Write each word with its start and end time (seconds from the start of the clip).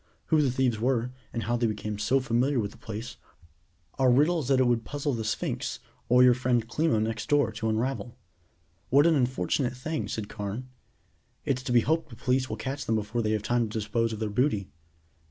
Who 0.33 0.41
the 0.41 0.49
thieves 0.49 0.79
were, 0.79 1.11
and 1.31 1.43
how 1.43 1.57
they 1.57 1.67
became 1.67 1.99
so 1.99 2.19
familiar 2.19 2.59
with 2.59 2.71
the 2.71 2.77
place 2.79 3.17
are 3.99 4.09
riddles 4.09 4.47
that 4.47 4.59
it 4.59 4.65
would 4.65 4.83
puzzle 4.83 5.13
the 5.13 5.23
Sphinx, 5.23 5.77
or 6.09 6.23
your 6.23 6.33
friend 6.33 6.67
Klimo 6.67 6.99
next 6.99 7.29
door, 7.29 7.51
to 7.51 7.69
unravel." 7.69 8.17
"What 8.89 9.05
an 9.05 9.13
unfortunate 9.13 9.77
thing," 9.77 10.07
said 10.07 10.27
Carne. 10.27 10.67
"It's 11.45 11.61
to 11.61 11.71
be 11.71 11.81
hoped 11.81 12.09
the 12.09 12.15
police 12.15 12.49
will 12.49 12.57
catch 12.57 12.87
them 12.87 12.95
before 12.95 13.21
they 13.21 13.33
have 13.33 13.43
time 13.43 13.69
to 13.69 13.77
dispose 13.77 14.11
of 14.11 14.17
their 14.17 14.31
booty." 14.31 14.71